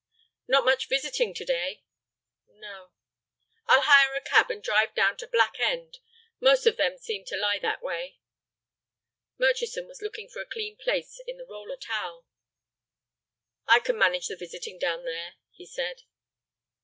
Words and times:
"Not 0.47 0.65
much 0.65 0.89
visiting 0.89 1.31
to 1.35 1.45
day." 1.45 1.83
"No." 2.47 2.89
"I'll 3.67 3.83
hire 3.83 4.15
a 4.15 4.19
cab, 4.19 4.49
and 4.49 4.59
drive 4.63 4.95
down 4.95 5.15
to 5.17 5.27
Black 5.27 5.59
End. 5.59 5.99
Most 6.39 6.65
of 6.65 6.75
them 6.75 6.97
seem 6.97 7.23
to 7.25 7.37
lie 7.37 7.59
that 7.59 7.83
way." 7.83 8.17
Murchison 9.37 9.85
was 9.87 10.01
looking 10.01 10.27
for 10.27 10.41
a 10.41 10.47
clean 10.49 10.75
place 10.75 11.21
in 11.27 11.37
the 11.37 11.45
roller 11.45 11.77
towel. 11.77 12.25
"I 13.67 13.79
can 13.79 13.95
manage 13.95 14.27
the 14.29 14.35
visiting 14.35 14.79
down 14.79 15.03
there," 15.05 15.35
he 15.51 15.67
said. 15.67 16.01